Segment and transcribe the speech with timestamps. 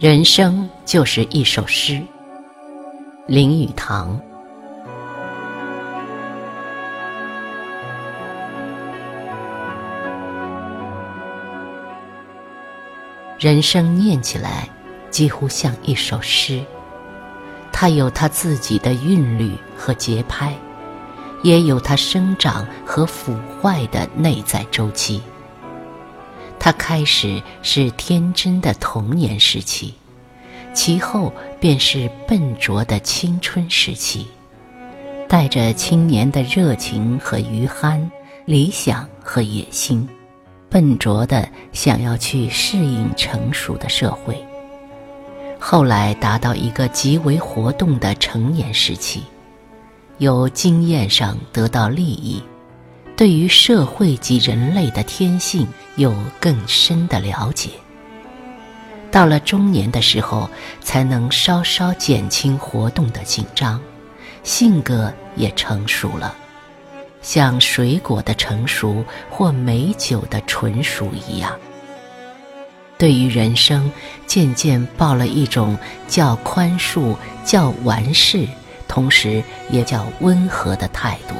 [0.00, 2.00] 人生就是一首诗。
[3.26, 4.18] 林语堂。
[13.38, 14.66] 人生念起来，
[15.10, 16.64] 几乎像一首诗。
[17.70, 20.54] 它有它自己的韵律和节拍，
[21.42, 25.20] 也有它生长和腐坏的内在周期。
[26.60, 29.94] 它开始是天真的童年时期，
[30.74, 34.26] 其后便是笨拙的青春时期，
[35.26, 38.08] 带着青年的热情和余憨、
[38.44, 40.06] 理想和野心，
[40.68, 44.36] 笨拙的想要去适应成熟的社会。
[45.58, 49.22] 后来达到一个极为活动的成年时期，
[50.18, 52.42] 由经验上得到利益。
[53.16, 55.66] 对于社会及人类的天性
[56.00, 57.68] 有更深的了解。
[59.10, 60.48] 到了中年的时候，
[60.80, 63.78] 才能稍稍减轻活动的紧张，
[64.42, 66.34] 性格也成熟了，
[67.20, 71.52] 像水果的成熟或美酒的纯熟一样。
[72.96, 73.92] 对于人生，
[74.26, 75.76] 渐渐抱了一种
[76.08, 78.48] 较宽恕、较完事，
[78.88, 81.34] 同时也较温和的态度。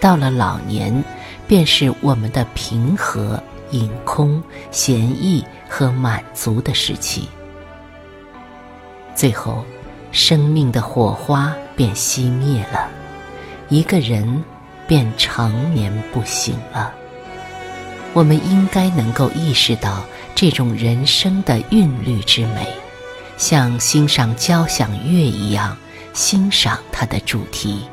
[0.00, 1.04] 到了老年，
[1.46, 7.28] 便是我们的平和、隐空、闲逸和满足的时期。
[9.14, 9.64] 最后，
[10.12, 12.88] 生命的火花便熄灭了，
[13.68, 14.44] 一个人
[14.86, 16.92] 便长眠不醒了。
[18.12, 22.66] 我们应该能够意识到这种人生的韵律之美，
[23.36, 25.76] 像欣赏交响乐一样
[26.12, 27.84] 欣赏它的主题，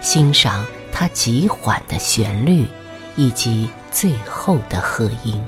[0.00, 0.64] 欣赏。
[0.94, 2.66] 它极缓的旋律，
[3.16, 5.42] 以及最后的和音，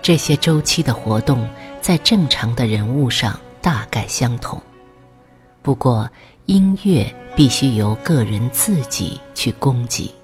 [0.00, 1.48] 这些周期的活动
[1.80, 4.60] 在正常的人物上大概相同。
[5.62, 6.08] 不过，
[6.46, 10.14] 音乐必须由个人自己去供给。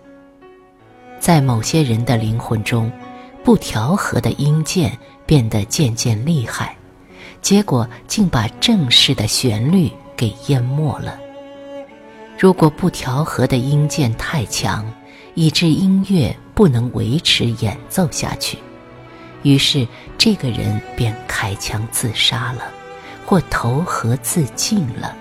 [1.21, 2.91] 在某些人的灵魂中，
[3.43, 6.75] 不调和的音键变得渐渐厉害，
[7.43, 11.19] 结果竟把正式的旋律给淹没了。
[12.39, 14.91] 如果不调和的音键太强，
[15.35, 18.59] 以致音乐不能维持演奏下去，
[19.43, 19.87] 于是
[20.17, 22.63] 这个人便开枪自杀了，
[23.27, 25.15] 或投河自尽了。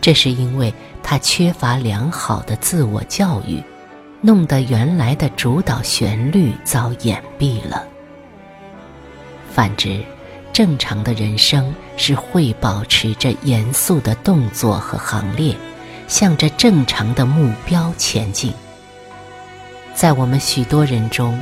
[0.00, 0.72] 这是因为
[1.02, 3.62] 他缺乏良好的自我教育，
[4.20, 7.84] 弄得原来的主导旋律遭掩蔽了。
[9.52, 10.04] 反之，
[10.52, 15.56] 正常的人生是会保持着严肃的动作和行列。
[16.08, 18.52] 向着正常的目标前进。
[19.96, 21.40] 在我们许多人中，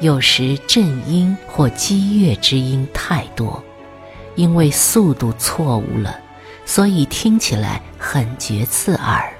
[0.00, 3.64] 有时震音或激越之音太多，
[4.34, 6.20] 因为速度错误了，
[6.66, 9.32] 所以听起来很觉刺耳。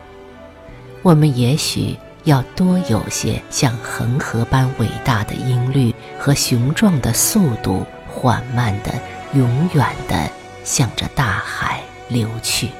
[1.02, 8.90] 我们也许要多有些像恒河般伟大的音律和雄壮的速度，缓慢的、
[9.34, 10.30] 永远的
[10.64, 12.70] 向着大海流去。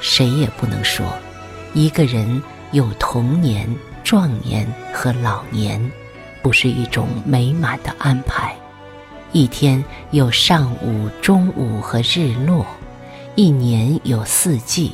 [0.00, 1.06] 谁也不能说，
[1.74, 2.42] 一个人
[2.72, 3.68] 有童年、
[4.02, 5.78] 壮年和老年，
[6.42, 8.56] 不是一种美满的安排。
[9.30, 12.64] 一天有上午、中午和日落，
[13.34, 14.92] 一年有四季，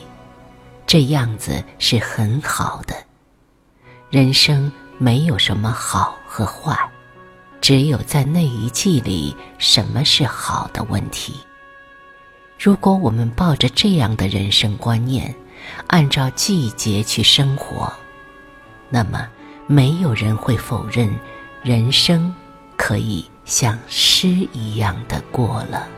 [0.88, 2.94] 这样子是很好的。
[4.10, 6.76] 人生没有什么好和坏，
[7.60, 11.34] 只有在那一季里什么是好的问题。
[12.58, 15.32] 如果我们抱着这样的人生观念，
[15.88, 17.92] 按照季节去生活，
[18.88, 19.28] 那么
[19.66, 21.14] 没有人会否认，
[21.62, 22.34] 人生
[22.76, 25.88] 可以像诗一样的过了。